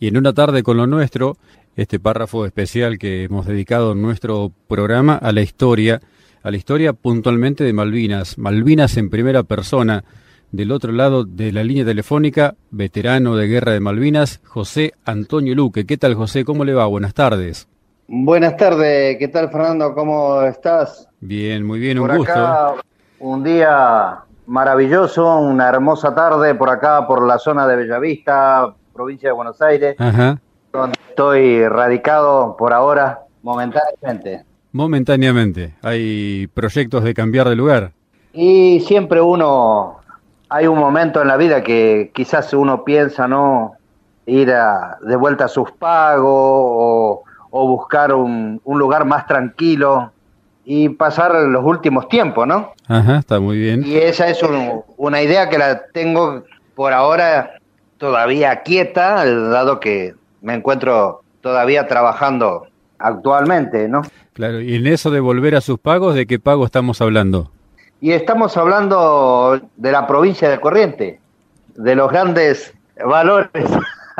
[0.00, 1.36] Y en una tarde con lo nuestro,
[1.76, 6.00] este párrafo especial que hemos dedicado en nuestro programa a la historia,
[6.42, 10.04] a la historia puntualmente de Malvinas, Malvinas en primera persona.
[10.50, 15.84] Del otro lado de la línea telefónica, veterano de guerra de Malvinas, José Antonio Luque.
[15.84, 16.44] ¿Qué tal, José?
[16.46, 16.86] ¿Cómo le va?
[16.86, 17.68] Buenas tardes.
[18.06, 19.94] Buenas tardes, ¿qué tal, Fernando?
[19.94, 21.06] ¿Cómo estás?
[21.20, 22.32] Bien, muy bien, por un gusto.
[22.32, 22.74] Acá,
[23.18, 29.32] un día maravilloso, una hermosa tarde por acá, por la zona de Bellavista, provincia de
[29.32, 30.40] Buenos Aires, Ajá.
[30.72, 34.42] donde estoy radicado por ahora momentáneamente.
[34.72, 37.92] Momentáneamente, hay proyectos de cambiar de lugar.
[38.32, 39.98] Y siempre uno,
[40.48, 43.74] hay un momento en la vida que quizás uno piensa, ¿no?
[44.26, 50.10] Ir a- de vuelta a sus pagos o, o buscar un, un lugar más tranquilo
[50.64, 52.72] y pasar los últimos tiempos, ¿no?
[52.88, 53.84] Ajá, está muy bien.
[53.86, 56.42] Y esa es un- una idea que la tengo
[56.74, 57.52] por ahora
[57.98, 62.66] todavía quieta, dado que me encuentro todavía trabajando
[62.98, 64.02] actualmente, ¿no?
[64.32, 67.50] Claro, y en eso de volver a sus pagos, ¿de qué pago estamos hablando?
[68.00, 71.18] Y estamos hablando de la provincia de Corrientes,
[71.74, 72.72] de los grandes
[73.04, 73.50] valores,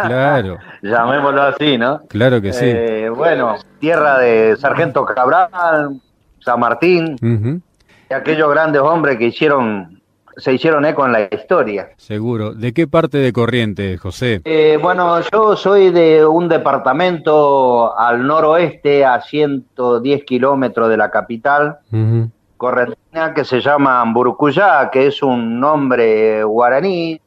[0.06, 2.02] Claro, llamémoslo así, ¿no?
[2.08, 2.66] claro que sí.
[2.66, 6.00] Eh, bueno, tierra de Sargento Cabral,
[6.40, 7.62] San Martín,
[8.10, 9.97] y aquellos grandes hombres que hicieron,
[10.38, 11.90] se hicieron eco en la historia.
[11.96, 12.54] Seguro.
[12.54, 14.40] ¿De qué parte de Corrientes, José?
[14.44, 21.78] Eh, bueno, yo soy de un departamento al noroeste, a 110 kilómetros de la capital
[21.92, 27.20] Ujú, correntina, que se llama Burucuyá, que es un nombre guaraní.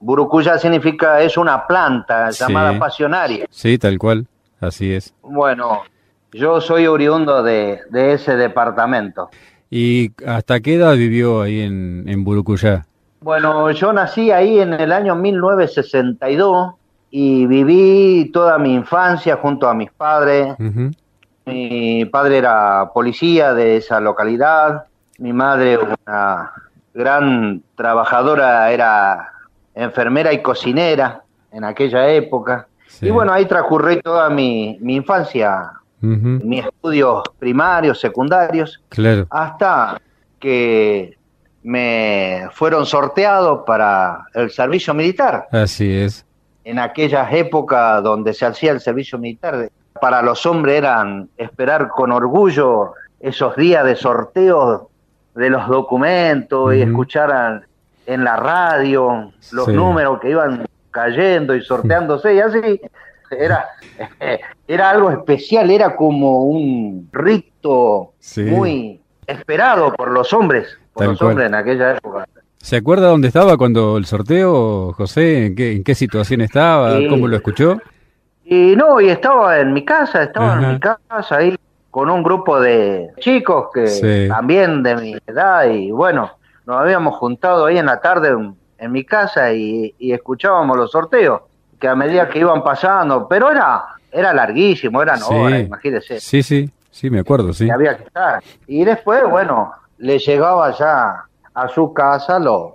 [0.00, 2.44] Burucuyá significa, es una planta Sí.
[2.44, 3.46] llamada pasionaria.
[3.50, 4.26] Sí, tal cual,
[4.60, 5.12] así es.
[5.22, 5.82] Bueno,
[6.32, 9.30] yo soy oriundo de, de ese departamento.
[9.70, 12.86] ¿Y hasta qué edad vivió ahí en, en Burucuyá?
[13.20, 16.74] Bueno, yo nací ahí en el año 1962
[17.10, 20.54] y viví toda mi infancia junto a mis padres.
[21.46, 24.84] Mi padre era policía de esa localidad,
[25.18, 26.52] mi madre una
[26.94, 29.32] gran trabajadora, era
[29.74, 31.22] enfermera y cocinera
[31.52, 32.66] en aquella época.
[32.86, 33.06] Sí.
[33.06, 35.72] Y bueno, ahí transcurrí toda mi, mi infancia,
[36.02, 40.00] ujú, mis estudios primarios, secundarios, Claro, hasta
[40.38, 41.16] que
[41.62, 45.46] me fueron sorteados para el servicio militar.
[45.52, 46.24] así es.
[46.64, 49.68] En aquellas épocas donde se hacía el servicio militar,
[50.00, 54.88] para los hombres eran esperar con orgullo esos días de sorteo
[55.34, 57.62] de los documentos y escuchar a-
[58.06, 59.72] en la radio los Sí.
[59.72, 62.80] números que iban cayendo y sorteándose y así
[63.30, 63.64] era
[64.66, 68.42] era algo especial era como un rito Sí.
[68.42, 71.30] muy esperado por los hombres por Tal los cual.
[71.30, 72.26] hombres en aquella época
[72.60, 75.46] ¿Se acuerda dónde estaba cuando el sorteo, José?
[75.46, 76.98] ¿En qué, en qué situación estaba?
[77.08, 77.78] ¿Cómo lo escuchó?
[78.44, 80.66] Y no, y estaba en mi casa, estaba Ajá.
[80.66, 81.56] en mi casa ahí
[81.90, 84.28] con un grupo de chicos que Sí.
[84.28, 86.32] también de mi edad y bueno,
[86.66, 90.90] nos habíamos juntado ahí en la tarde en, en mi casa y, y escuchábamos los
[90.90, 91.42] sorteos
[91.78, 95.34] que a medida que iban pasando, pero era era larguísimo, eran Sí.
[95.34, 97.66] horas, imagínese, Sí, sí, sí, me acuerdo, sí.
[97.66, 98.42] que había que estar.
[98.66, 101.24] Y después, bueno, le llegaba ya
[101.54, 102.72] a su casa los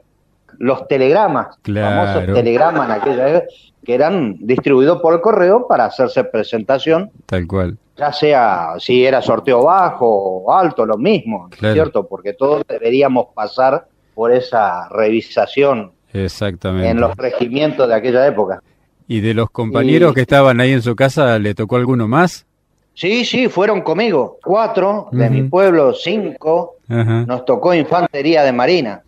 [0.59, 2.13] los telegramas, Claro.
[2.13, 3.47] famosos telegramas en aquella época,
[3.83, 7.77] que eran distribuidos por el correo para hacerse presentación Tal cual.
[7.97, 11.73] ya sea si era sorteo bajo o alto, lo mismo, ¿no es Claro.
[11.73, 12.07] ¿cierto?
[12.07, 16.89] Porque todos deberíamos pasar por esa revisación Exactamente.
[16.89, 18.61] en los regimientos de aquella época.
[19.13, 22.45] ¿Y de los compañeros Y- que estaban ahí en su casa, le tocó alguno más?
[22.95, 29.01] Sí, sí, fueron conmigo, cuatro de mi pueblo, cinco, nos tocó infantería de marina.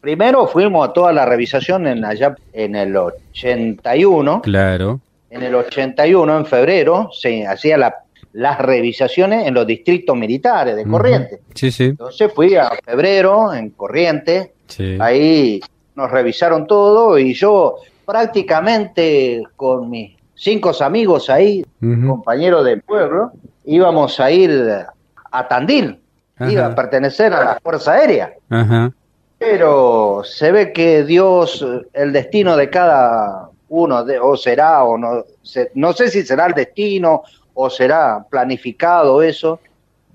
[0.00, 5.00] Primero fuimos a toda la revisación en allá en el 81, Claro.
[5.30, 7.94] en el 81, en febrero, se hacían la-
[8.32, 10.84] las revisaciones en los distritos militares de.
[10.84, 11.40] Corrientes.
[11.54, 11.84] Sí, sí.
[11.84, 14.96] Entonces fui a febrero en Corrientes, sí.
[15.00, 15.60] ahí
[15.94, 23.32] nos revisaron todo y yo prácticamente con mis cinco amigos ahí, Ujú, compañeros del pueblo,
[23.64, 24.84] íbamos a ir
[25.30, 26.00] a Tandil,
[26.38, 26.50] Ajá.
[26.52, 28.32] iba a pertenecer a la Fuerza Aérea.
[28.50, 28.92] Ajá.
[29.38, 35.24] Pero se ve que Dios, el destino de cada uno, de, o será, o no,
[35.42, 37.22] se- no sé si será el destino
[37.54, 39.58] o será planificado eso.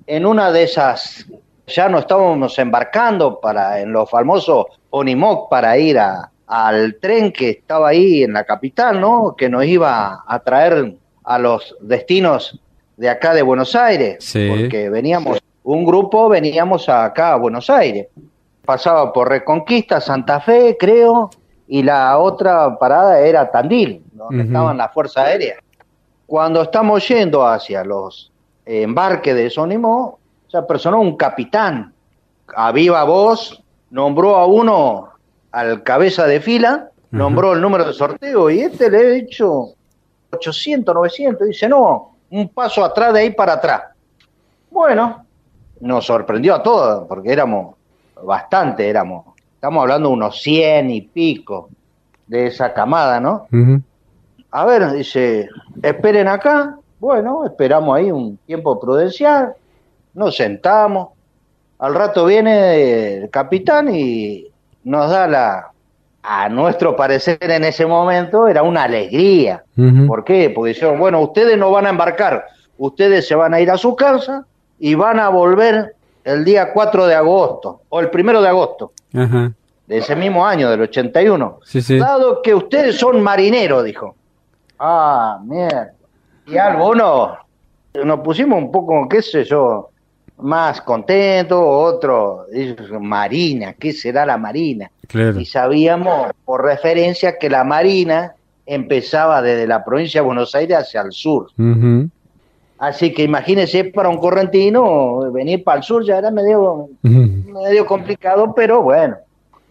[0.06, 1.26] En una de esas,
[1.68, 7.50] ya nos estábamos embarcando para, en los famosos Onimoc para ir a, al tren que
[7.52, 9.36] estaba ahí en la capital, ¿no?
[9.38, 12.60] Que nos iba a traer a los destinos
[12.96, 14.48] de acá de Buenos Aires, Sí.
[14.50, 18.08] porque veníamos, un grupo veníamos acá a Buenos Aires
[18.66, 21.30] pasaba por Reconquista, Santa Fe, creo,
[21.70, 24.04] y la otra parada era Tandil.
[24.12, 25.60] donde estaban las fuerzas aéreas.
[26.26, 28.30] Cuando estamos yendo hacia los
[28.66, 31.94] embarques de Sonimó, se apersonó un capitán
[32.54, 35.10] a viva voz, nombró a uno
[35.52, 39.74] al cabeza de fila, nombró el número de sorteo y este le he dicho
[40.32, 43.84] 800, 900, dice no, un paso atrás de ahí para atrás.
[44.70, 45.26] Bueno,
[45.80, 47.76] nos sorprendió a todos porque éramos
[48.24, 51.70] bastante, éramos, estamos hablando de unos 100 y pico
[52.26, 53.48] de esa camada, ¿no?
[54.52, 55.50] A ver, dice,
[55.82, 59.54] esperen acá, bueno, esperamos ahí un tiempo prudencial,
[60.14, 61.10] nos sentamos,
[61.80, 64.48] al rato viene el capitán y
[64.88, 65.72] nos da la,
[66.24, 69.62] a nuestro parecer en ese momento, era una alegría.
[70.08, 70.50] ¿Por qué?
[70.50, 72.46] Porque dijeron, bueno, ustedes no van a embarcar,
[72.78, 74.46] ustedes se van a ir a su casa
[74.80, 75.94] y van a volver
[76.24, 78.94] el día 4 de agosto, o el primero de agosto.
[79.12, 81.60] De ese mismo año, del 81.
[82.00, 84.16] Dado que ustedes son marineros, dijo.
[84.80, 85.92] Ah, mierda.
[86.46, 87.32] Y algunos
[88.06, 89.90] nos pusimos un poco, qué sé yo,
[90.40, 92.46] más contentos, otro,
[93.00, 94.92] Marina, ¿qué será la Marina?
[95.38, 98.34] Y sabíamos por referencia que la Marina
[98.66, 101.50] empezaba desde la provincia de Buenos Aires hacia el sur.
[102.80, 108.54] Así que imagínese para un correntino venir para el sur ya era medio, medio complicado,
[108.54, 109.16] pero bueno,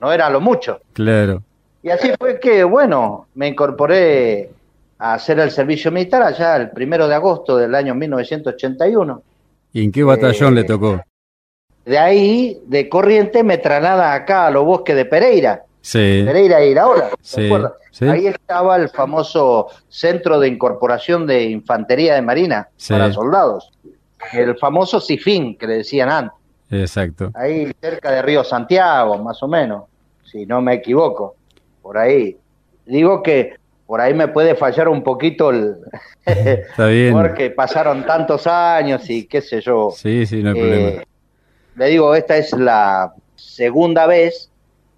[0.00, 0.80] no era lo mucho.
[0.92, 1.42] Claro.
[1.82, 4.50] Y así fue que, bueno, me incorporé
[4.98, 9.22] a hacer el servicio militar allá el primero de agosto del año 1981.
[9.76, 11.02] ¿Y en qué batallón le eh, tocó?
[11.84, 15.64] De ahí, de Corriente, me traslada acá a los bosques de Pereira.
[15.82, 16.22] Sí.
[16.24, 17.50] Pereira y Iraola, sí,
[18.00, 23.70] Ahí estaba el famoso Centro de Incorporación de Infantería de Marina para soldados.
[24.32, 26.38] El famoso CIFIN, que le decían antes.
[26.70, 27.30] Exacto.
[27.34, 29.82] Ahí cerca de Río Santiago, más o menos,
[30.24, 31.36] si no me equivoco.
[31.82, 32.34] Por ahí.
[32.86, 33.56] Digo que
[33.86, 35.76] por ahí me puede fallar un poquito el...
[36.24, 37.12] Está bien.
[37.14, 39.90] porque pasaron tantos años y qué sé yo.
[39.94, 40.88] Sí, sí, no hay problema.
[40.88, 41.06] Eh,
[41.76, 44.50] le digo, esta es la segunda vez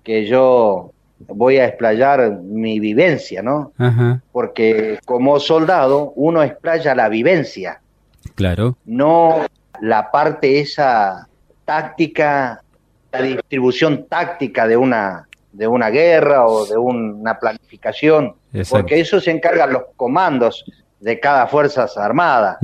[0.02, 3.73] que yo voy a explayar mi vivencia, ¿no?
[3.76, 4.23] Ajá.
[4.32, 7.81] Porque como soldado uno explaya la vivencia.
[8.35, 8.76] Claro.
[8.87, 9.46] No
[9.81, 11.29] la parte esa
[11.64, 12.62] táctica,
[13.12, 18.35] la distribución táctica de una de una guerra o de una planificación,
[18.71, 20.65] porque eso se encargan los comandos
[21.00, 22.59] de cada Fuerzas Armadas,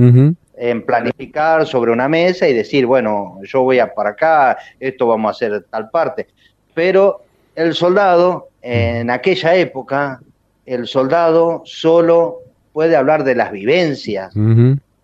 [0.57, 5.29] en planificar sobre una mesa y decir, bueno, yo voy a para acá, esto vamos
[5.29, 6.29] a hacer tal parte.
[6.75, 7.23] Pero
[7.55, 10.21] el soldado, en aquella época,
[10.67, 12.41] el soldado solo
[12.73, 14.33] puede hablar de las vivencias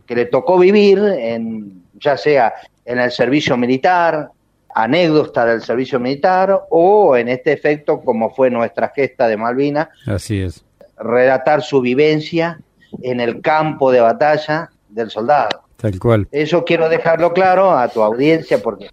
[0.06, 2.54] que le tocó vivir, en, ya sea
[2.84, 4.30] en el servicio militar,
[4.74, 9.88] anécdota del servicio militar o en este efecto como fue nuestra gesta de Malvinas.
[10.06, 10.64] Así es.
[11.00, 12.60] Relatar su vivencia
[13.02, 15.62] en el campo de batalla del soldado.
[15.76, 16.28] Tal cual.
[16.30, 18.90] Eso quiero dejarlo claro a tu audiencia porque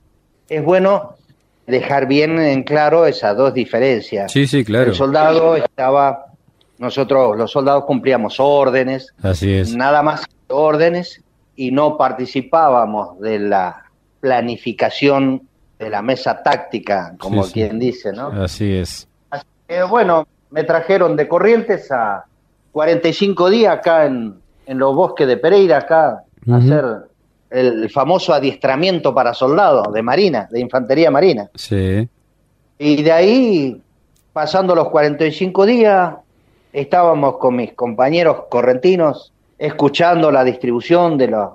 [0.47, 1.15] es bueno
[1.65, 4.31] dejar bien en claro esas dos diferencias.
[4.31, 4.91] Sí, sí, claro.
[4.91, 6.27] El soldado estaba,
[6.77, 9.13] nosotros los soldados cumplíamos órdenes.
[9.21, 9.75] Así es.
[9.75, 11.21] Nada más órdenes
[11.55, 13.83] y no participábamos de la
[14.21, 15.41] planificación
[15.77, 18.27] de la mesa táctica, como quien dice, ¿no?
[18.29, 19.07] Así es.
[19.89, 22.25] bueno, me trajeron de Corrientes a
[22.71, 24.35] 45 días acá en,
[24.65, 26.85] en los bosques de Pereira, acá, a hacer
[27.49, 31.49] el famoso adiestramiento para soldados de Marina, de Infantería Marina.
[31.55, 32.07] Sí.
[32.77, 33.81] Y de ahí,
[34.33, 36.13] pasando los 45 días,
[36.73, 41.51] estábamos con mis compañeros correntinos escuchando la distribución de, los,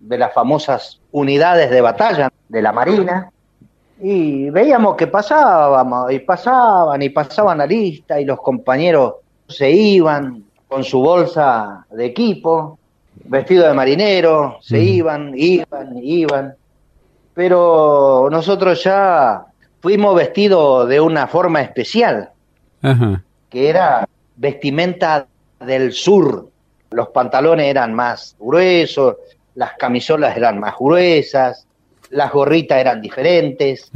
[0.00, 3.30] de las famosas unidades de batalla de la Marina
[4.00, 9.14] y veíamos que pasábamos, y pasaban, y pasaban la lista, y los compañeros
[9.48, 12.78] se iban con su bolsa de equipo,
[13.24, 16.54] vestido de marinero, se iban, iban, iban.
[17.34, 19.46] Pero nosotros ya
[19.80, 22.30] fuimos vestidos de una forma especial,
[23.48, 25.26] que era vestimenta
[25.60, 26.48] del sur.
[26.90, 29.16] Los pantalones eran más gruesos,
[29.54, 31.65] las camisolas eran más gruesas,
[32.10, 33.90] las gorritas eran diferentes.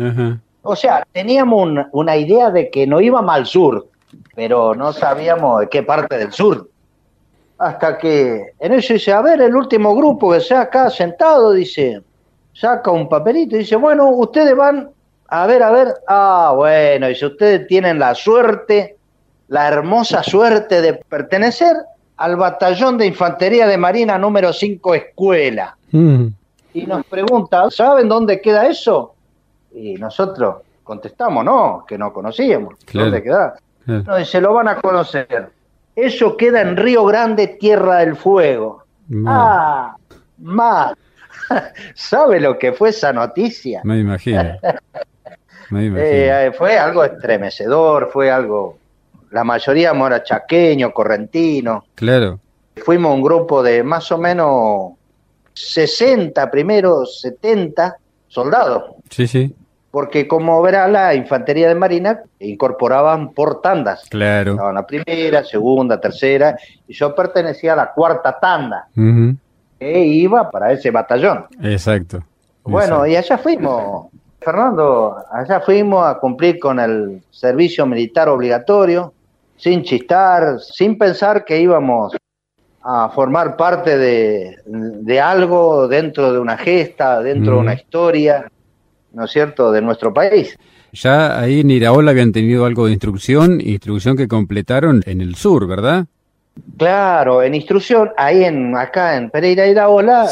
[0.62, 3.86] O sea, teníamos una idea de que no íbamos al sur,
[4.34, 6.68] pero no sabíamos de qué parte del sur.
[7.58, 12.02] Hasta que en eso dice, a ver, el último grupo que sea acá sentado, dice,
[12.54, 14.90] saca un papelito y dice, bueno, ustedes van,
[15.28, 18.96] a ver, a ver, ah, bueno, dice, ustedes tienen la suerte,
[19.48, 21.76] la hermosa suerte de pertenecer
[22.16, 25.76] al batallón de infantería de marina número 5 escuela
[26.74, 29.14] y nos pregunta, ¿saben dónde queda eso?
[29.72, 32.74] Y nosotros contestamos, no, que no conocíamos.
[32.92, 33.54] ¿Dónde queda?
[33.86, 35.50] No, y se lo van a conocer.
[35.94, 38.84] Eso queda en Río Grande, Tierra del Fuego.
[39.26, 39.96] Ah,
[40.38, 40.94] más.
[41.94, 43.80] ¿Sabe lo que fue esa noticia?
[43.84, 44.42] Me imagino.
[45.70, 46.04] Me imagino.
[46.04, 48.78] Eh, fue algo estremecedor, fue algo.
[49.30, 51.84] La mayoría mora chaqueño, correntino.
[51.94, 52.40] Claro.
[52.84, 54.92] Fuimos un grupo de más o menos
[55.54, 57.97] 60, primero 70
[58.28, 58.95] soldados.
[59.11, 59.54] Sí, sí.
[59.90, 64.04] Porque como verá, la infantería de marina incorporaban por tandas.
[64.09, 64.52] Claro.
[64.52, 68.87] Estaban la primera, segunda, tercera, y yo pertenecía a la cuarta tanda.
[69.80, 71.47] E iba para ese batallón.
[71.62, 72.23] Exacto.
[72.62, 74.09] Bueno, y allá fuimos,
[74.40, 79.12] Fernando, allá fuimos a cumplir con el servicio militar obligatorio,
[79.57, 82.14] sin chistar, sin pensar que íbamos
[82.82, 88.50] a formar parte de, algo dentro de una gesta, dentro de una historia,
[89.12, 90.56] ¿no es cierto?, de nuestro país.
[90.92, 95.68] Ya ahí en Iraola habían tenido algo de instrucción, instrucción que completaron en el sur,
[95.68, 96.06] ¿verdad?
[96.76, 100.30] Claro, en instrucción, ahí en acá en Pereira Iraola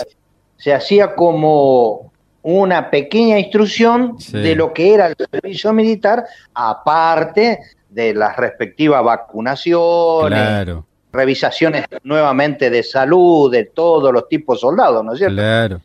[0.56, 2.12] se hacía como
[2.42, 6.24] una pequeña instrucción de lo que era el servicio militar,
[6.54, 7.58] aparte
[7.90, 15.12] de las respectivas vacunaciones, claro revisaciones nuevamente de salud de todos los tipos soldados, ¿no
[15.12, 15.36] es cierto?
[15.36, 15.80] Claro.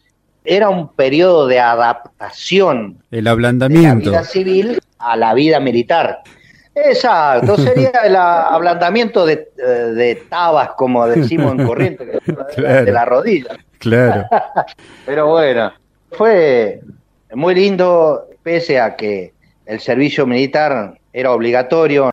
[0.45, 2.97] Era un periodo de adaptación.
[3.11, 4.09] El ablandamiento.
[4.09, 6.21] De la vida civil a la vida militar.
[6.75, 12.05] Exacto, sería el ablandamiento de, de tabas, como decimos en corriente,
[12.57, 13.57] de la rodilla.
[13.77, 14.25] Claro.
[15.05, 15.71] Pero bueno,
[16.11, 16.81] fue
[17.33, 19.33] muy lindo, pese a que
[19.65, 22.11] el servicio militar era obligatorio,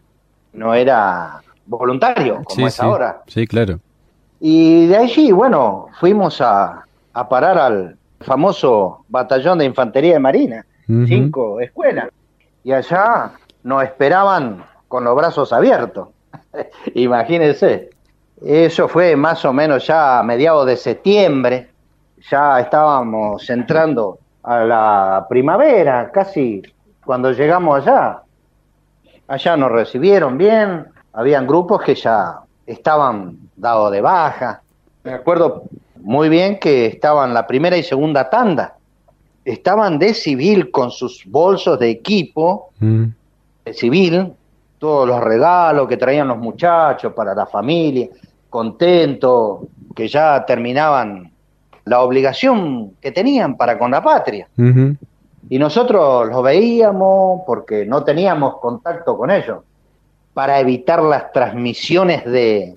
[0.52, 1.40] no era
[1.78, 3.22] voluntario, como es ahora.
[3.26, 3.78] Sí, claro.
[4.40, 10.66] Y de allí, bueno, fuimos a, a parar al famoso batallón de infantería de marina,
[11.06, 12.08] cinco escuelas,
[12.64, 16.08] y allá nos esperaban con los brazos abiertos.
[16.94, 17.90] Imagínense,
[18.44, 21.68] eso fue más o menos ya a mediados de septiembre,
[22.30, 26.62] ya estábamos entrando a la primavera, casi
[27.04, 28.22] cuando llegamos allá.
[29.28, 34.62] Allá nos recibieron bien, habían grupos que ya estaban dados de baja.
[35.04, 35.64] Me acuerdo
[35.96, 38.76] muy bien que estaban la primera y segunda tanda.
[39.44, 43.04] Estaban de civil con sus bolsos de equipo, mm.
[43.64, 44.32] de civil,
[44.78, 48.08] todos los regalos que traían los muchachos para la familia,
[48.48, 49.60] contentos,
[49.94, 51.30] que ya terminaban
[51.84, 54.48] la obligación que tenían para con la patria.
[55.48, 59.58] Y nosotros los veíamos porque no teníamos contacto con ellos
[60.34, 62.74] para evitar las transmisiones de,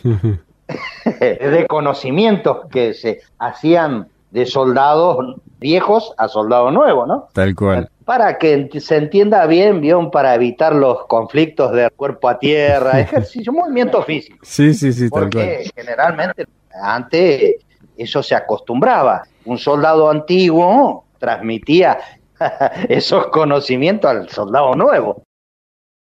[1.06, 7.28] de conocimientos que se hacían de soldados viejos a soldados nuevos, ¿no?
[7.34, 7.90] Tal cual.
[8.04, 13.54] Para que se entienda bien, bien, para evitar los conflictos de cuerpo a tierra, ejercicio,
[13.54, 14.40] movimiento físico.
[14.42, 15.60] Sí, sí, sí, tal cual.
[15.76, 16.46] generalmente
[16.82, 17.56] antes
[17.96, 19.24] eso se acostumbraba.
[19.46, 22.00] Un soldado antiguo transmitía
[22.90, 25.24] esos conocimientos al soldado nuevo.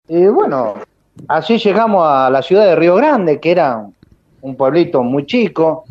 [0.09, 0.75] Y bueno,
[1.27, 3.85] Así llegamos a la ciudad de Río Grande, que era
[4.41, 5.85] un pueblito muy chico,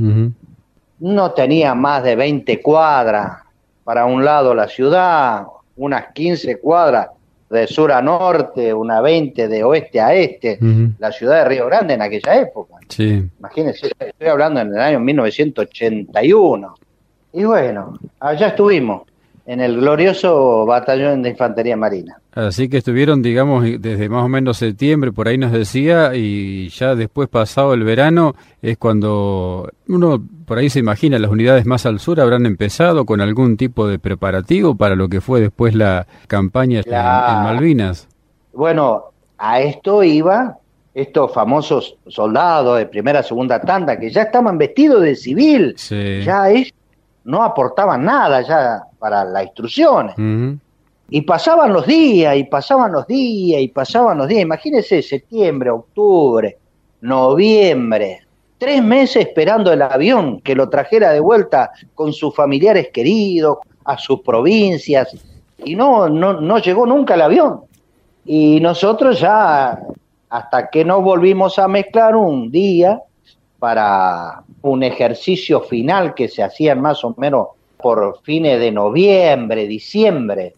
[1.00, 3.44] no tenía más de 20 cuadras
[3.84, 7.10] para un lado la ciudad, unas 15 cuadras
[7.50, 10.60] de sur a norte, una 20 de oeste a este,
[11.00, 12.76] la ciudad de Río Grande en aquella época.
[12.90, 13.24] Sí.
[13.40, 16.76] Imagínense, estoy hablando en el año 1981.
[17.34, 19.04] Y bueno, allá estuvimos
[19.48, 22.20] en el glorioso batallón de infantería marina.
[22.34, 26.96] Así que estuvieron, digamos, desde más o menos septiembre, por ahí nos decía, y ya
[26.96, 32.00] después pasado el verano es cuando uno por ahí se imagina las unidades más al
[32.00, 36.82] sur habrán empezado con algún tipo de preparativo para lo que fue después la campaña
[36.86, 38.10] en, Malvinas.
[38.52, 39.06] Bueno,
[39.38, 40.58] a esto iba
[40.94, 46.74] estos famosos soldados de primera, segunda tanda que ya estaban vestidos de civil, ya es
[47.28, 50.16] no aportaban nada ya para las instrucciones.
[51.10, 54.44] Y pasaban los días, y pasaban los días, y pasaban los días.
[54.44, 56.58] Imagínense, septiembre, octubre,
[57.02, 58.22] noviembre,
[58.58, 63.98] tres meses esperando el avión que lo trajera de vuelta con sus familiares queridos, a
[63.98, 65.14] sus provincias,
[65.66, 67.62] y no, no, no llegó nunca el avión.
[68.26, 69.78] Y nosotros ya,
[70.30, 73.02] hasta que nos volvimos a mezclar un día
[73.60, 77.48] para un ejercicio final que se hacía más o menos
[77.78, 80.54] por fines de noviembre, diciembre.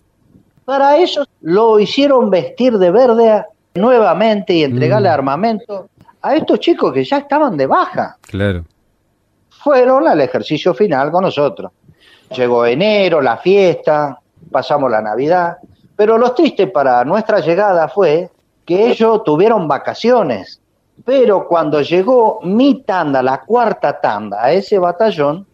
[0.66, 5.14] Para eso lo hicieron vestir de verde nuevamente y entregarle mm.
[5.14, 5.90] armamento
[6.22, 8.18] a estos chicos que ya estaban de baja.
[8.22, 8.66] Claro.
[9.50, 11.72] Fueron al ejercicio final con nosotros.
[12.36, 14.20] Llegó enero, la fiesta,
[14.52, 15.58] pasamos la Navidad,
[15.96, 18.30] pero lo triste para nuestra llegada fue
[18.66, 20.62] que ellos tuvieron vacaciones
[21.06, 25.46] Pero cuando llegó mi tanda, la cuarta tanda, a ese batallón,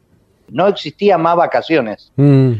[0.49, 2.11] no existía más vacaciones.
[2.15, 2.53] Mm,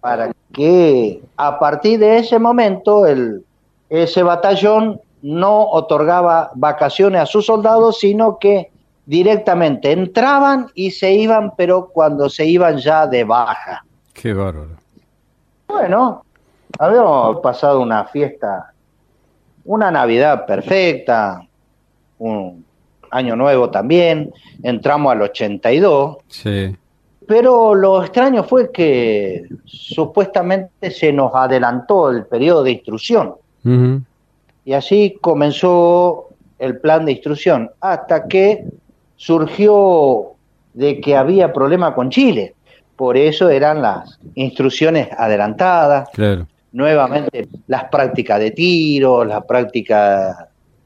[0.00, 3.44] Para que a partir de ese momento el,
[3.88, 8.70] ese batallón no otorgaba vacaciones a sus soldados, sino que
[9.06, 13.84] directamente entraban y se iban, pero cuando se iban ya de baja.
[14.12, 14.76] qué bárbaro.
[15.68, 16.24] Bueno,
[16.78, 18.72] habíamos pasado una fiesta,
[19.64, 21.40] una Navidad perfecta,
[22.18, 22.64] un
[23.10, 24.32] año nuevo también,
[24.62, 26.74] entramos al 82, Sí.
[27.26, 33.34] pero lo extraño fue que supuestamente se nos adelantó el periodo de instrucción
[34.64, 38.64] y así comenzó el plan de instrucción hasta que
[39.16, 40.32] surgió
[40.74, 42.54] de que había problema con Chile.
[42.96, 46.46] Por eso eran las instrucciones adelantadas, Claro.
[46.72, 50.36] nuevamente las prácticas de tiro, las prácticas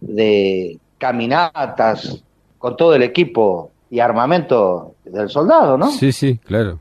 [0.01, 2.23] de caminatas,
[2.59, 5.91] con todo el equipo y armamento del soldado, ¿no?
[5.91, 6.79] Sí, sí, claro.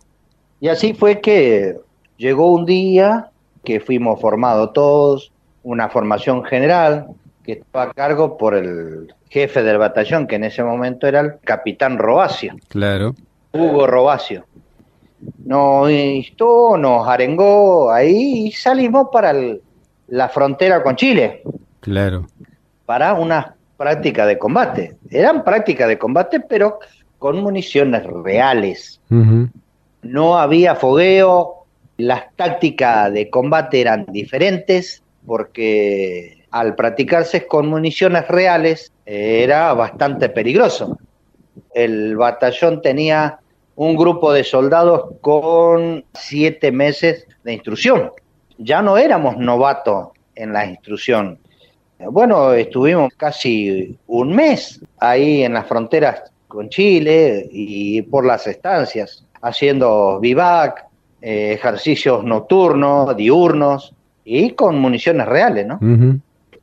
[0.60, 1.78] Y así fue que
[2.18, 3.32] llegó un día
[3.64, 5.32] que fuimos formados todos,
[5.64, 7.08] una formación general
[7.44, 11.40] que estaba a cargo por el jefe del batallón, que en ese momento era el
[11.44, 13.16] capitán Robacio, Claro.
[13.54, 14.46] Hugo Robacio.
[15.46, 19.62] Nos instó, nos arengó ahí y salimos para el-
[20.08, 21.42] la frontera con Chile,
[21.80, 22.28] Claro.
[22.86, 23.48] para unas
[23.80, 24.98] prácticas de combate.
[25.10, 26.80] Eran prácticas de combate, pero
[27.18, 29.00] con municiones reales.
[30.02, 38.92] No había fogueo, las tácticas de combate eran diferentes porque al practicarse con municiones reales
[39.06, 40.98] eh, era bastante peligroso.
[41.74, 43.40] El batallón tenía
[43.76, 48.12] un grupo de soldados con siete meses de instrucción.
[48.58, 51.40] Ya no éramos novatos en la instrucción.
[52.00, 59.26] Bueno, estuvimos casi un mes ahí en las fronteras con Chile y por las estancias,
[59.42, 60.86] haciendo vivac,
[61.22, 65.80] eh, ejercicios nocturnos, diurnos y con municiones reales, ¿no?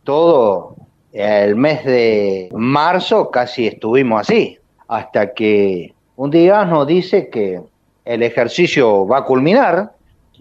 [0.05, 0.77] Todo
[1.13, 7.61] el mes de marzo casi estuvimos así, hasta que un día nos dice que
[8.05, 9.93] el ejercicio va a culminar,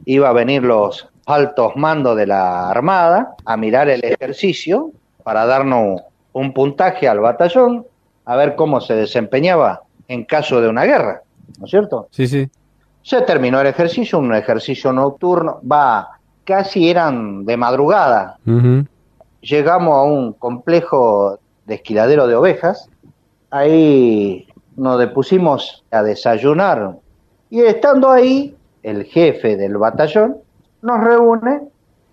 [0.06, 4.92] iba a venir los altos mandos de la Armada a mirar el ejercicio
[5.24, 6.02] para darnos
[6.34, 7.86] un puntaje al batallón,
[8.26, 11.22] a ver cómo se desempeñaba en caso de una guerra,
[11.60, 12.08] ¿no es cierto?
[12.12, 12.50] Sí, sí.
[13.02, 18.38] Se terminó el ejercicio, un ejercicio nocturno, va, casi eran de madrugada,
[19.42, 22.90] llegamos a un complejo de esquiladero de ovejas,
[23.50, 26.98] ahí nos depusimos a desayunar
[27.50, 30.38] y estando ahí, el jefe del batallón
[30.86, 31.62] nos reúne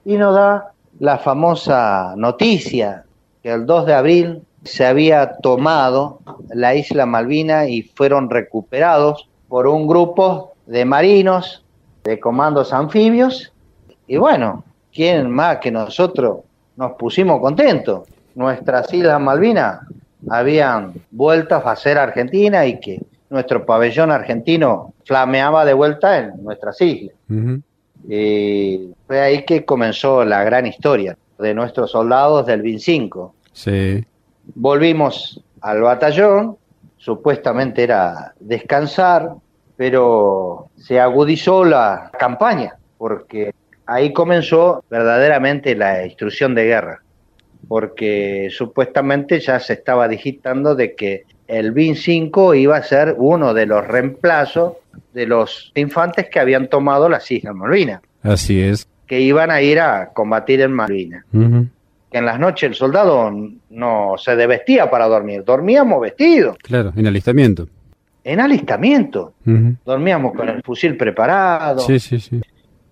[0.05, 3.05] y nos da la famosa noticia
[3.43, 6.21] que el 2 de abril se había tomado
[6.55, 11.65] la isla Malvina y fueron recuperados por un grupo de marinos
[12.05, 13.53] de comandos anfibios
[14.07, 16.39] y bueno, ¿quién más que nosotros
[16.77, 18.09] nos pusimos contentos?
[18.35, 19.81] Nuestras Islas Malvinas
[20.31, 26.81] habían vuelto a ser Argentina y que nuestro pabellón argentino flameaba de vuelta en nuestras
[26.81, 27.17] islas.
[28.09, 33.35] Y fue ahí que comenzó la gran historia de nuestros soldados del 25.
[33.53, 34.05] Sí.
[34.55, 36.57] Volvimos al batallón,
[36.97, 39.35] supuestamente era descansar,
[39.77, 43.55] pero se agudizó la campaña, porque
[43.87, 47.03] ahí comenzó verdaderamente la instrucción de guerra,
[47.69, 53.55] porque supuestamente ya se estaba digitando de que el BIN 5 iba a ser uno
[53.55, 54.75] de los reemplazos
[55.13, 58.87] de los infantes que habían tomado las Islas Malvinas, Así es.
[59.07, 61.25] que iban a ir a combatir en Malvinas
[62.11, 63.33] que en las noches el soldado
[63.71, 67.69] no se desvestía para dormir, dormíamos vestidos, Claro, en alistamiento.
[68.23, 69.33] en alistamiento,
[69.87, 71.81] dormíamos con el fusil preparado.
[71.81, 72.43] Sí, sí, sí.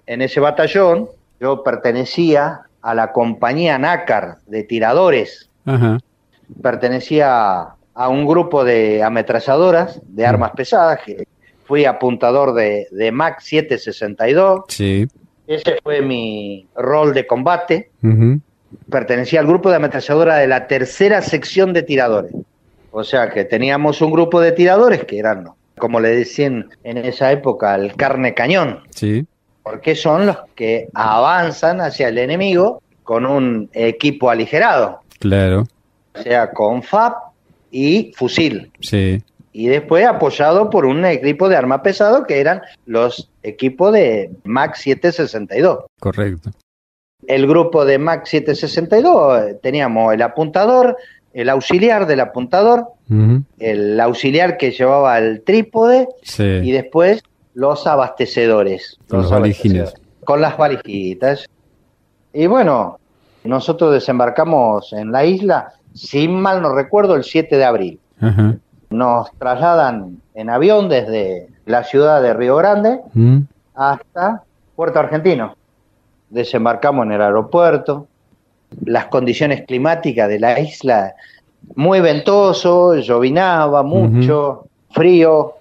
[0.07, 1.09] En ese batallón
[1.39, 5.99] yo pertenecía a la compañía NACAR de tiradores, Ajá.
[6.63, 11.25] pertenecía a un grupo de ametralladoras de armas pesadas, que
[11.71, 15.07] fui apuntador de, de MAC 762, Sí.
[15.47, 17.91] ese fue mi rol de combate.
[18.91, 22.33] Pertenecía al grupo de ametralladora de la tercera sección de tiradores.
[22.91, 25.47] O sea que teníamos un grupo de tiradores que eran,
[25.79, 29.25] como le decían en esa época, el carne cañón, Sí.
[29.63, 35.69] porque son los que avanzan hacia el enemigo con un equipo aligerado, Claro.
[36.17, 37.15] o sea, con FAP
[37.71, 38.73] y fusil.
[38.81, 39.23] Sí.
[39.53, 44.77] Y después apoyado por un equipo de arma pesado que eran los equipos de MAC
[44.77, 45.87] 762.
[45.99, 46.51] Correcto.
[47.27, 50.97] el grupo de MAC 762 eh, teníamos el apuntador,
[51.33, 52.87] el auxiliar del apuntador,
[53.59, 56.09] el auxiliar que llevaba el trípode
[56.39, 57.23] y después
[57.55, 58.99] los abastecedores.
[59.09, 59.95] Con los, valijines.
[60.25, 61.47] Con las valijitas.
[62.33, 62.99] Y bueno,
[63.45, 68.01] nosotros desembarcamos en la isla, si mal no recuerdo, el 7 de abril.
[68.91, 73.01] Nos trasladan en avión desde la ciudad de Río Grande
[73.75, 74.43] hasta
[74.75, 75.55] Puerto Argentino.
[76.29, 78.07] Desembarcamos en el aeropuerto,
[78.85, 81.15] las condiciones climáticas de la isla,
[81.75, 85.55] muy ventoso, llovinaba mucho, frío.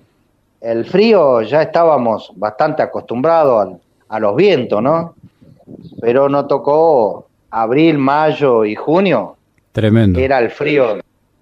[0.62, 3.78] El frío ya estábamos bastante acostumbrados
[4.10, 5.14] a los vientos, ¿no?
[6.02, 9.36] Pero no tocó abril, mayo y junio.
[9.72, 10.20] Tremendo.
[10.20, 10.98] era el frío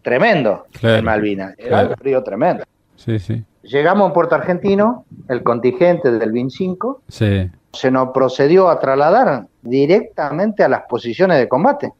[0.08, 1.54] tremendo en Malvinas.
[1.58, 2.64] Era el frío tremendo.
[2.96, 3.44] Sí, sí.
[3.64, 7.02] Llegamos a Puerto Argentino, el contingente del 25.
[7.10, 11.94] Sí se nos procedió a trasladar directamente a las posiciones de combate,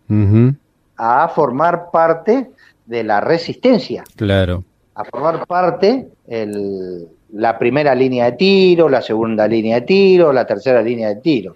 [0.98, 2.50] a formar parte
[2.86, 4.04] de la resistencia.
[4.16, 4.64] Claro.
[4.96, 10.48] A formar parte el, la primera línea de tiro, la segunda línea de tiro, la
[10.48, 11.56] tercera línea de tiro.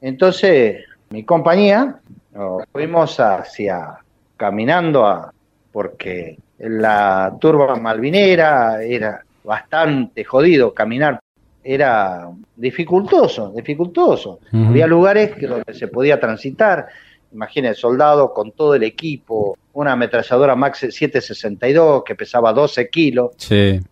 [0.00, 1.96] Entonces, mi compañía,
[2.32, 3.98] nos fuimos hacia,
[4.38, 5.33] caminando a,
[5.74, 11.18] porque la turba malvinera era bastante jodido caminar
[11.64, 14.40] era dificultoso, dificultoso.
[14.52, 16.86] Había lugares que donde se podía transitar.
[17.32, 23.30] Imagínense, soldado con todo el equipo, una ametralladora Max 762 que pesaba 12 kilos,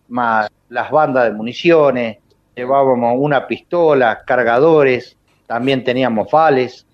[0.07, 2.17] más las bandas de municiones,
[2.55, 5.17] llevábamos una pistola, cargadores,
[5.47, 6.85] también teníamos fales,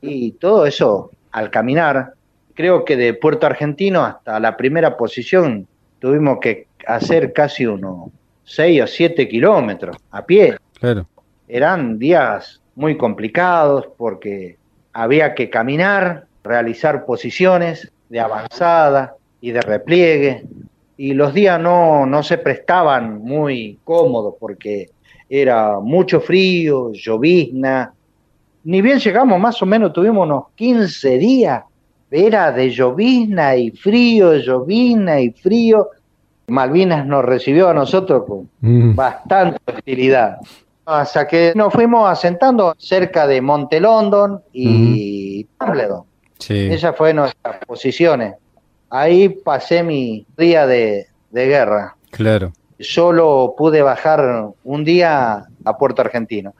[0.00, 2.14] y todo eso al caminar.
[2.58, 5.68] Creo que de Puerto Argentino hasta la primera posición
[6.00, 8.10] tuvimos que hacer casi uno
[8.46, 10.56] 6 o 7 kilómetros a pie.
[10.80, 11.06] Claro.
[11.46, 14.56] Eran días muy complicados porque
[14.92, 20.42] había que caminar, realizar posiciones de avanzada y de repliegue,
[20.96, 24.90] y los días no, no se prestaban muy cómodos porque
[25.30, 27.92] era mucho frío, llovizna.
[28.64, 31.62] Ni bien llegamos, más o menos tuvimos unos 15 días,
[32.10, 35.90] era de llovizna y frío, llovizna y frío,
[36.48, 38.94] Malvinas nos recibió a nosotros con mm.
[38.94, 40.38] bastante hostilidad.
[40.86, 46.04] Hasta que nos fuimos asentando cerca de Monte London y Tumbledon.
[46.38, 46.68] Sí.
[46.70, 48.34] Esas fueron nuestras posiciones.
[48.88, 51.94] Ahí pasé mi día de, de guerra.
[52.10, 52.52] Claro.
[52.80, 56.54] Solo pude bajar un día a Puerto Argentino.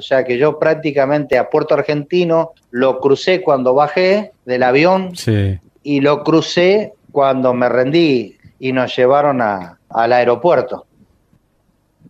[0.00, 5.58] O sea que yo prácticamente a Puerto Argentino lo crucé cuando bajé del avión sí.
[5.82, 10.86] y lo crucé cuando me rendí y nos llevaron a, al aeropuerto.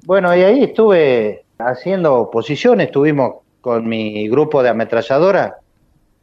[0.07, 5.57] Bueno, y ahí estuve haciendo posiciones, estuvimos con mi grupo de ametralladora,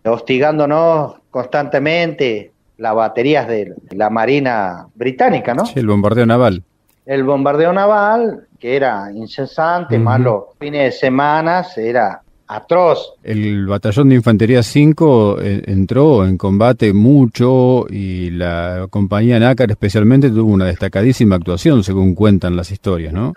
[0.05, 5.65] hostigándonos constantemente las baterías de la Marina Británica, ¿no?
[5.65, 6.63] Sí, el bombardeo naval.
[7.05, 13.13] El bombardeo naval, que era incesante, más los fines de semana, era atroz.
[13.23, 20.29] El batallón de infantería 5 eh, entró en combate mucho y la compañía Nácar especialmente
[20.29, 23.33] tuvo una destacadísima actuación, según cuentan las historias, ¿no?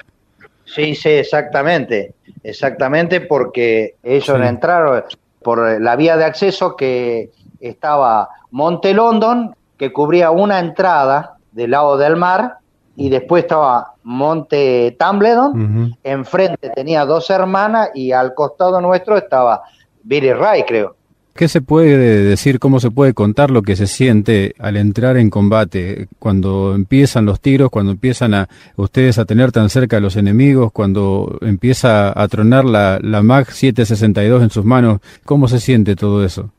[0.64, 5.02] Sí, sí, exactamente, exactamente porque ellos entraron
[5.42, 11.96] por la vía de acceso que estaba Monte London, que cubría una entrada del lado
[11.96, 12.58] del mar,
[12.96, 19.62] y después estaba Monte Tumbledon, enfrente tenía dos hermanas y al costado nuestro estaba
[20.02, 20.96] Billy Ray, creo.
[21.34, 25.30] ¿Qué se puede decir, cómo se puede contar lo que se siente al entrar en
[25.30, 30.16] combate, cuando empiezan los tiros, cuando empiezan a ustedes a tener tan cerca a los
[30.16, 35.00] enemigos, cuando empieza a tronar la, la MAG 762 en sus manos?
[35.24, 36.50] ¿Cómo se siente todo eso?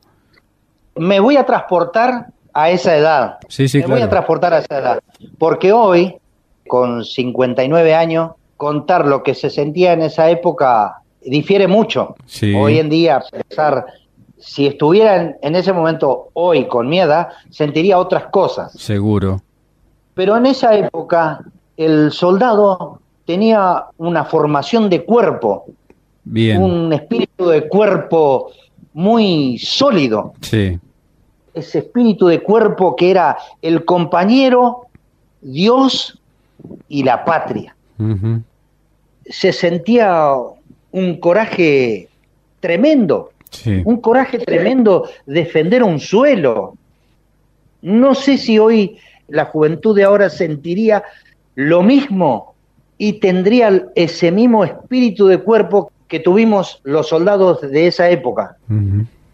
[0.96, 3.38] Me voy a transportar a esa edad.
[3.48, 5.00] Sí, sí, Me voy a transportar a esa edad.
[5.38, 6.16] Porque hoy,
[6.72, 12.14] con 59 años, contar lo que se sentía en esa época difiere mucho.
[12.56, 13.84] Hoy en día, pensar,
[14.38, 18.72] si estuviera en, ese momento hoy con mi edad, sentiría otras cosas.
[18.72, 19.42] Seguro.
[20.14, 21.44] Pero en esa época,
[21.76, 25.66] el soldado tenía una formación de cuerpo.
[26.24, 26.62] Bien.
[26.62, 28.50] Un espíritu de cuerpo
[28.94, 30.32] muy sólido.
[30.40, 30.80] Sí.
[31.52, 34.86] Ese espíritu de cuerpo que era el compañero,
[35.42, 36.18] Dios
[36.88, 37.74] y la patria.
[39.26, 40.32] Se sentía
[40.90, 42.08] un coraje
[42.60, 43.30] tremendo,
[43.84, 46.74] un coraje tremendo defender un suelo.
[47.82, 48.98] No sé si hoy
[49.28, 51.02] la juventud de ahora sentiría
[51.54, 52.54] lo mismo
[52.98, 58.56] y tendría ese mismo espíritu de cuerpo que tuvimos los soldados de esa época.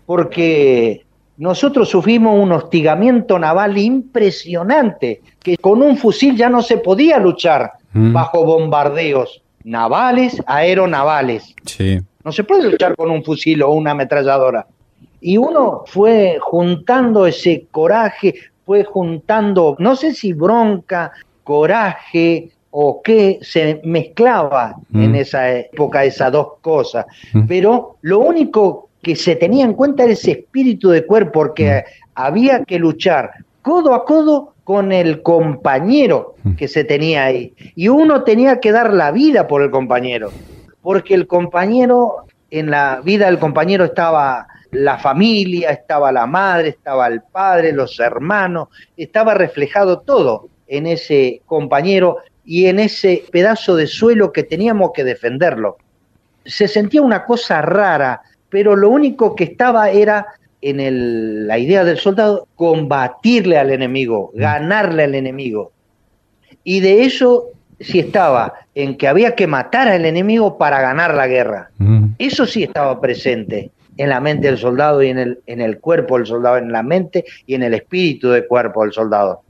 [0.07, 1.05] Porque
[1.38, 7.72] nosotros sufrimos un hostigamiento naval impresionante, que con un fusil ya no se podía luchar
[7.92, 8.12] mm.
[8.12, 11.55] bajo bombardeos navales, aeronavales.
[11.64, 12.01] Sí.
[12.24, 14.66] No se puede luchar con un fusil o una ametralladora.
[15.20, 18.35] Y uno fue juntando ese coraje,
[18.66, 21.12] fue juntando, no sé si bronca,
[21.44, 25.16] coraje o qué, se mezclaba en mm.
[25.16, 27.07] esa época esas dos cosas.
[27.33, 27.46] Mm.
[27.46, 32.11] Pero lo único que se tenía en cuenta era ese espíritu de cuerpo, porque mm.
[32.15, 33.31] había que luchar
[33.63, 37.55] codo a codo con el compañero que se tenía ahí.
[37.75, 40.31] Y uno tenía que dar la vida por el compañero,
[40.83, 47.07] porque el compañero, en la vida del compañero estaba la familia, estaba la madre, estaba
[47.07, 53.87] el padre, los hermanos, estaba reflejado todo en ese compañero y en ese pedazo de
[53.87, 55.79] suelo que teníamos que defenderlo.
[56.45, 60.27] Se sentía una cosa rara, pero lo único que estaba era
[60.61, 64.39] en la idea del soldado combatirle al enemigo, mm.
[64.39, 65.73] ganarle al enemigo.
[66.65, 67.47] Y de eso
[67.81, 71.71] sí estaba en que había que matar al enemigo para ganar la guerra.
[71.79, 72.07] Mm.
[72.19, 76.17] Eso sí estaba presente en la mente del soldado y en el, en el cuerpo
[76.17, 79.43] del soldado, en la mente y en el espíritu del cuerpo del soldado.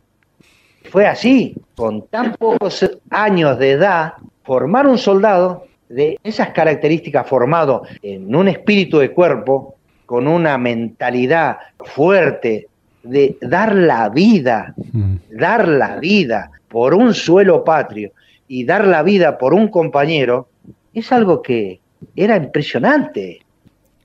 [0.90, 7.82] Fue así, con tan pocos años de edad, formar un soldado de esas características formado
[8.02, 12.68] en un espíritu de cuerpo, con una mentalidad fuerte
[13.02, 15.16] de dar la vida, mm.
[15.30, 18.12] dar la vida por un suelo patrio
[18.46, 20.48] y dar la vida por un compañero,
[20.94, 21.80] es algo que
[22.16, 23.40] era impresionante.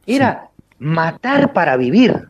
[0.06, 2.28] Era matar para vivir.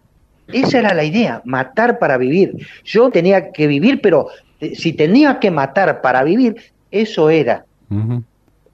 [0.47, 2.55] Esa era la idea, matar para vivir.
[2.83, 4.27] Yo tenía que vivir, pero
[4.75, 6.55] si tenía que matar para vivir,
[6.91, 7.65] eso era.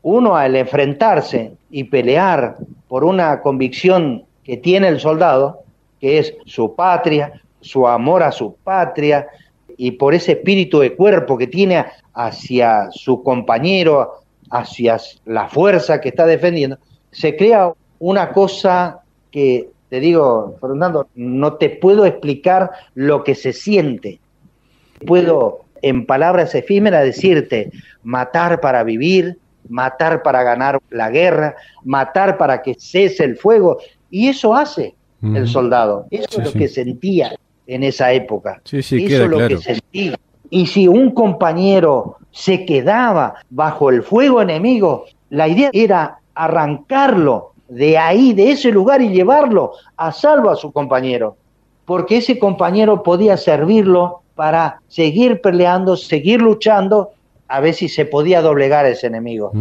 [0.01, 2.57] Uno al enfrentarse y pelear
[2.87, 5.63] por una convicción que tiene el soldado,
[5.99, 9.27] que es su patria, su amor a su patria,
[9.77, 14.15] y por ese espíritu de cuerpo que tiene hacia su compañero,
[14.49, 16.77] hacia la fuerza que está defendiendo,
[17.11, 23.53] se crea una cosa que, te digo, Fernando, no te puedo explicar lo que se
[23.53, 24.19] siente.
[25.05, 27.71] Puedo, en palabras efímeras, decirte,
[28.03, 33.79] matar para vivir, matar para ganar la guerra, matar para que cese el fuego.
[34.09, 36.05] Y eso hace el soldado.
[36.09, 37.35] Eso es lo que sentía
[37.67, 38.61] en esa época.
[38.65, 40.17] eso es lo que sentía.
[40.49, 47.97] Y si un compañero se quedaba bajo el fuego enemigo, la idea era arrancarlo de
[47.97, 51.37] ahí, de ese lugar y llevarlo a salvo a su compañero,
[51.85, 57.11] porque ese compañero podía servirlo para seguir peleando, seguir luchando,
[57.49, 59.51] a ver si se podía doblegar a ese enemigo.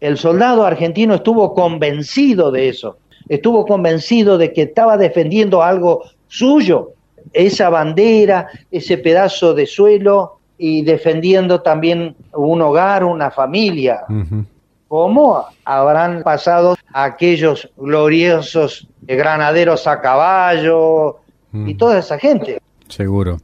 [0.00, 2.96] El soldado argentino estuvo convencido de eso,
[3.28, 6.92] estuvo convencido de que estaba defendiendo algo suyo,
[7.32, 14.00] esa bandera, ese pedazo de suelo y defendiendo también un hogar, una familia.
[14.88, 21.18] ¿Cómo habrán pasado aquellos gloriosos granaderos a caballo
[21.52, 22.60] y toda esa gente?
[22.88, 23.38] Seguro.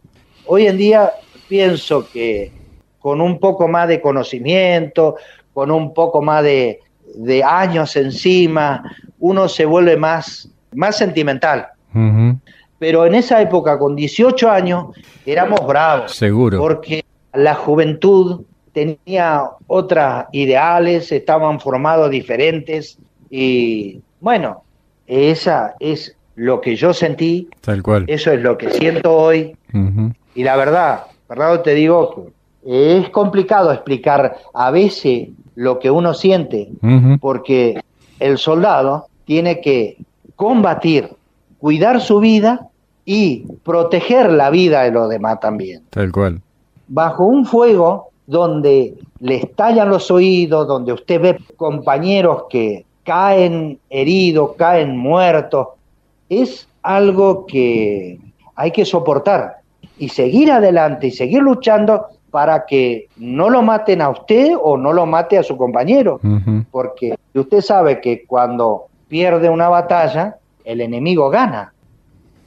[0.46, 1.12] Hoy en día
[1.48, 2.61] pienso que
[3.02, 5.16] con un poco más de conocimiento,
[5.52, 6.80] con un poco más de,
[7.44, 8.82] años encima,
[9.18, 11.68] uno se vuelve más, más sentimental.
[12.78, 14.86] Pero en esa época, con 18 años,
[15.26, 16.12] éramos bravos.
[16.12, 16.58] Seguro.
[16.58, 24.62] Porque la juventud tenía otras ideales, estaban formados diferentes y bueno,
[25.06, 28.04] esa es lo que yo sentí, tal cual.
[28.06, 29.54] Eso es lo que siento hoy
[30.34, 32.32] y la verdad, verdad te digo que
[32.64, 36.70] es complicado explicar a veces lo que uno siente
[37.20, 37.82] porque
[38.20, 39.98] el soldado tiene que
[40.36, 41.10] combatir,
[41.58, 42.68] cuidar su vida
[43.04, 45.82] y proteger la vida de los demás también.
[45.90, 46.40] Tal cual.
[46.88, 54.52] Bajo un fuego donde le estallan los oídos, donde usted ve compañeros que caen heridos,
[54.56, 55.68] caen muertos,
[56.28, 58.18] es algo que
[58.54, 59.58] hay que soportar
[59.98, 64.94] y seguir adelante y seguir luchando para que no lo maten a usted o no
[64.94, 66.18] lo mate a su compañero,
[66.70, 71.74] porque usted sabe que cuando pierde una batalla, el enemigo gana.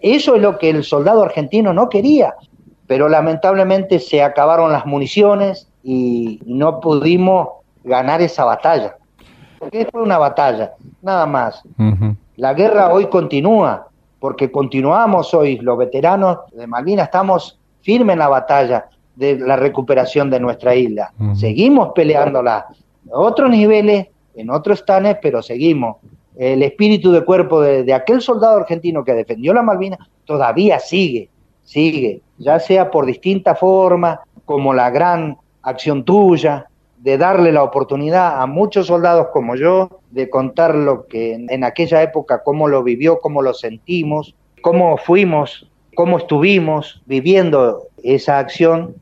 [0.01, 2.33] Eso es lo que el soldado argentino no quería,
[2.87, 7.49] pero lamentablemente se acabaron las municiones y no pudimos
[7.83, 8.95] ganar esa batalla.
[9.59, 11.61] Porque fue una batalla, nada más.
[12.37, 13.87] La guerra hoy continúa,
[14.19, 20.29] porque continuamos hoy, los veteranos de Malvinas, estamos firmes en la batalla de la recuperación
[20.29, 21.13] de nuestra isla.
[21.35, 22.67] Seguimos peleándola
[23.11, 25.97] a otros niveles, en otros tanes, pero seguimos.
[26.37, 31.29] el espíritu de cuerpo de, aquel soldado argentino que defendió la Malvinas todavía sigue,
[31.63, 36.67] sigue, ya sea por distintas formas, como la gran acción tuya,
[37.05, 42.01] de darle la oportunidad a muchos soldados como yo de contar lo que en, aquella
[42.01, 48.95] época, cómo lo vivió, cómo lo sentimos, cómo fuimos, cómo estuvimos viviendo esa acción.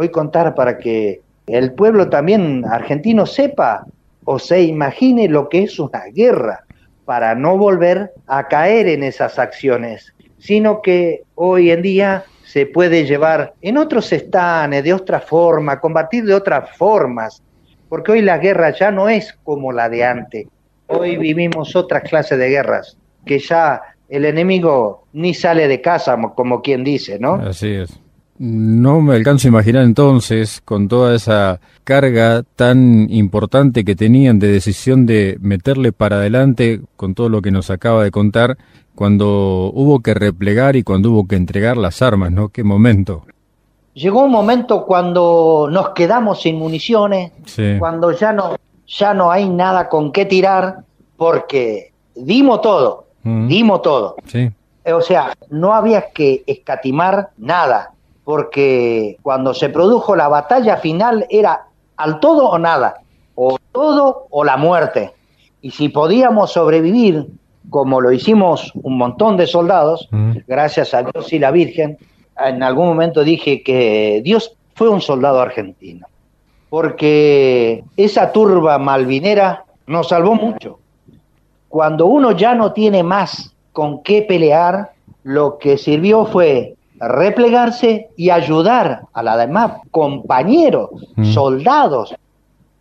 [0.00, 3.84] Hoy contar para que el pueblo también argentino sepa
[4.24, 6.62] o se imagine lo que es una guerra
[7.04, 13.06] para no volver a caer en esas acciones, sino que hoy en día se puede
[13.06, 17.42] llevar en otros estanes, de otra forma, combatir de otras formas,
[17.88, 20.46] porque hoy la guerra ya no es como la de antes.
[20.86, 26.62] Hoy vivimos otras clases de guerras, que ya el enemigo ni sale de casa, como
[26.62, 27.34] quien dice, ¿no?
[27.34, 27.98] Así es.
[28.38, 34.46] No me alcanzo a imaginar entonces, con toda esa carga tan importante que tenían de
[34.46, 38.56] decisión de meterle para adelante con todo lo que nos acaba de contar,
[38.94, 42.48] cuando hubo que replegar y cuando hubo que entregar las armas, ¿no?
[42.50, 43.24] Qué momento.
[43.94, 47.32] Llegó un momento cuando nos quedamos sin municiones,
[47.80, 50.84] cuando ya no, ya no hay nada con qué tirar,
[51.16, 54.16] porque dimos todo, dimos todo.
[54.26, 54.48] Sí.
[54.84, 57.90] O sea, no había que escatimar nada,
[58.28, 61.64] porque cuando se produjo la batalla final era
[61.96, 63.00] al todo o nada,
[63.34, 65.14] o todo o la muerte.
[65.62, 67.26] Y si podíamos sobrevivir
[67.70, 70.10] como lo hicimos un montón de soldados,
[70.46, 71.96] gracias a Dios y la Virgen,
[72.38, 76.06] en algún momento dije que Dios fue un soldado argentino,
[76.68, 80.80] porque esa turba malvinera nos salvó mucho.
[81.70, 84.90] Cuando uno ya no tiene más con qué pelear,
[85.22, 90.90] lo que sirvió fue replegarse y ayudar a la demás compañeros,
[91.32, 92.14] soldados,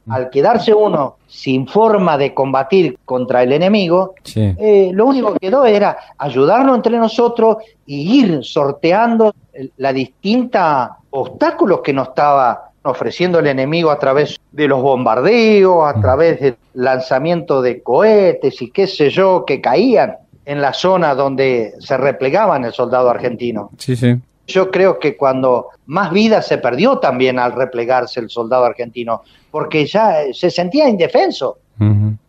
[0.10, 5.66] al quedarse uno sin forma de combatir contra el enemigo, eh, lo único que quedó
[5.66, 9.34] era ayudarnos entre nosotros y ir sorteando
[9.78, 16.00] la distinta obstáculos que nos estaba ofreciendo el enemigo a través de los bombardeos, a
[16.00, 20.16] través del lanzamiento de cohetes y qué sé yo, que caían
[20.48, 23.70] en la zona donde se replegaban el soldado argentino.
[23.78, 24.16] Sí, sí.
[24.48, 29.86] Yo creo que cuando más vida se perdió también al replegarse el soldado argentino, porque
[29.86, 31.58] ya se sentía indefenso.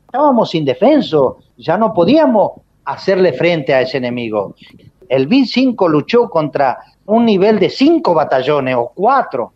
[0.07, 2.54] Estábamos indefensos, ya no podíamos
[2.87, 4.57] hacerle frente a ese enemigo.
[5.09, 6.76] El BIN 5 luchó contra
[7.07, 9.52] un nivel de cinco batallones o cuatro.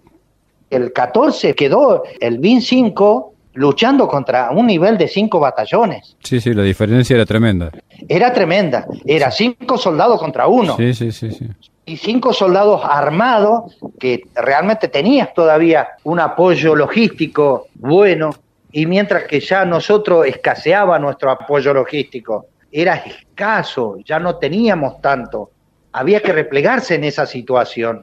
[0.70, 6.16] El 14 quedó el BIN 5 luchando contra un nivel de cinco batallones.
[6.22, 7.70] Sí, sí, la diferencia era tremenda.
[8.08, 8.86] Era tremenda.
[9.04, 10.76] Era cinco soldados contra uno.
[10.76, 11.48] Sí, sí, sí, sí
[11.84, 18.30] y cinco soldados armados que realmente tenías todavía un apoyo logístico bueno
[18.70, 25.50] y mientras que ya nosotros escaseaba nuestro apoyo logístico, era escaso, ya no teníamos tanto,
[25.92, 28.02] había que replegarse en esa situación.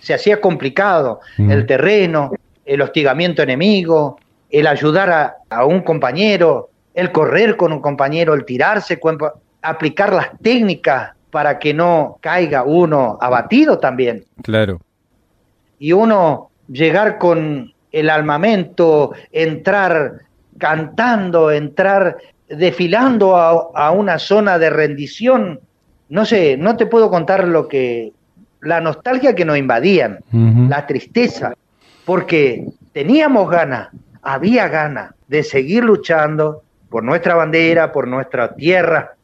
[0.00, 1.50] Se hacía complicado mm.
[1.50, 2.32] el terreno,
[2.66, 4.18] el hostigamiento enemigo,
[4.58, 9.00] el ayudar a, a un compañero, el correr con un compañero, el tirarse,
[9.62, 14.24] aplicar las técnicas para que no caiga uno abatido también.
[14.42, 14.80] Claro.
[15.78, 20.20] Y uno llegar con el armamento, entrar
[20.58, 22.16] cantando, entrar
[22.48, 25.60] desfilando a, una zona de rendición.
[26.08, 28.12] No sé, no te puedo contar lo que,
[28.60, 31.54] la nostalgia que nos invadían, la tristeza,
[32.04, 33.88] porque teníamos ganas,
[34.24, 39.14] había ganas de seguir luchando por nuestra bandera, por nuestra tierra,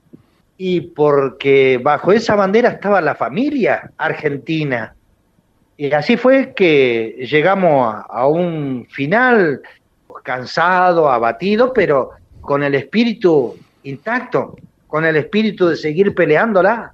[0.57, 4.95] y porque bajo esa bandera estaba la familia argentina.
[5.77, 9.63] Y así fue que llegamos a, un final
[10.23, 12.11] cansado, abatido, pero
[12.43, 16.93] con el espíritu intacto, con el espíritu de seguir peleándola,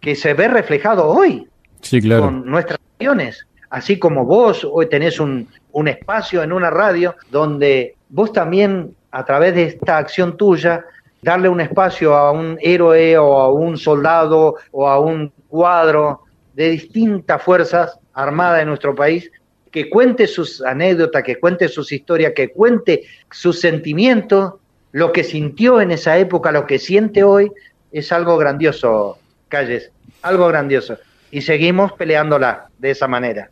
[0.00, 1.46] que se ve reflejado hoy
[1.82, 2.22] sí, claro.
[2.22, 3.46] con nuestras acciones.
[3.68, 9.24] Así como vos hoy tenés un, un espacio en una radio donde vos también, a
[9.24, 10.84] través de esta acción tuya,
[11.20, 16.20] darle un espacio a un héroe o a un soldado o a un cuadro
[16.54, 19.30] de distintas fuerzas armadas de nuestro país,
[19.72, 24.54] que cuente sus anécdotas, que cuente sus historias, que cuente sus sentimientos,
[24.92, 27.50] lo que sintió en esa época, lo que siente hoy,
[27.90, 29.18] es algo grandioso,
[29.48, 29.90] Calles,
[30.22, 30.98] algo grandioso.
[31.32, 33.50] Y seguimos peleándola de esa manera.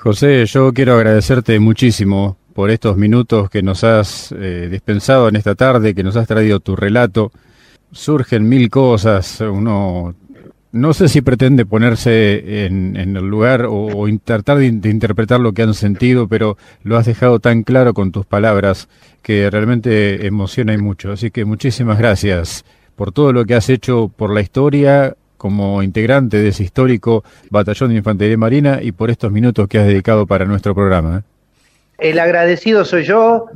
[0.00, 5.56] José, yo quiero agradecerte muchísimo por estos minutos que nos has eh, dispensado en esta
[5.56, 7.32] tarde, que nos has traído tu relato.
[7.90, 10.14] Surgen mil cosas, uno
[10.70, 15.74] no sé si pretende ponerse en, el lugar o, tratar de, interpretar lo que han
[15.74, 18.88] sentido, pero lo has dejado tan claro con tus palabras
[19.22, 21.10] que realmente emociona y mucho.
[21.10, 26.36] Así que muchísimas gracias por todo lo que has hecho por la historia como integrante
[26.36, 30.44] de ese histórico batallón de infantería marina y por estos minutos que has dedicado para
[30.44, 31.18] nuestro programa.
[31.18, 32.10] ¿eh?
[32.10, 33.46] El agradecido soy yo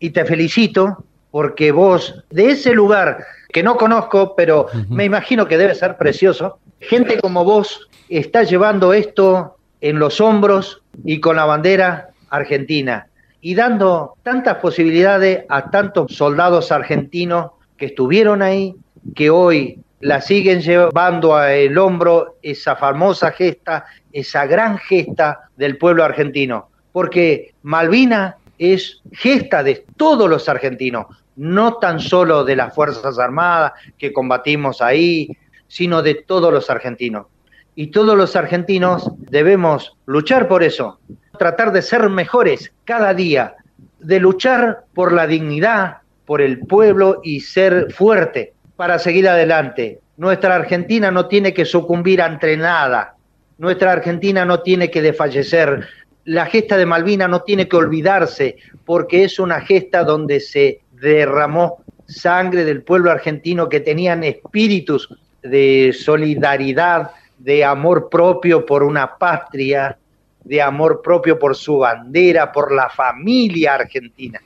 [0.00, 5.56] y te felicito porque vos de ese lugar que no conozco, pero me imagino que
[5.56, 6.58] debe ser precioso.
[6.80, 13.06] Gente como vos está llevando esto en los hombros y con la bandera argentina
[13.40, 18.74] y dando tantas posibilidades a tantos soldados argentinos que estuvieron ahí,
[19.14, 25.76] que hoy la siguen llevando a el hombro esa famosa gesta, esa gran gesta del
[25.76, 32.74] pueblo argentino, porque Malvina es gesta de todos los argentinos, no tan solo de las
[32.74, 35.36] Fuerzas Armadas que combatimos ahí,
[35.66, 37.26] sino de todos los argentinos.
[37.74, 40.98] Y todos los argentinos debemos luchar por eso,
[41.38, 43.54] tratar de ser mejores cada día,
[44.00, 49.98] de luchar por la dignidad, por el pueblo y ser fuerte para seguir adelante.
[50.16, 53.16] Nuestra Argentina no tiene que sucumbir ante nada.
[53.58, 55.86] Nuestra Argentina no tiene que desfallecer
[56.28, 61.82] la gesta de Malvina no tiene que olvidarse porque es una gesta donde se derramó
[62.06, 65.08] sangre del pueblo argentino que tenían espíritus
[65.42, 69.96] de solidaridad, de amor propio por una patria,
[70.44, 74.38] de amor propio por su bandera, por la familia argentina.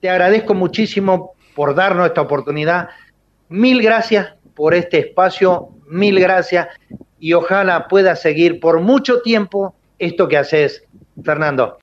[0.00, 2.90] Te agradezco muchísimo por darnos esta oportunidad.
[3.52, 6.68] Mil gracias por este espacio, mil gracias
[7.20, 10.82] y ojalá pueda seguir por mucho tiempo esto que haces
[11.22, 11.81] Fernando.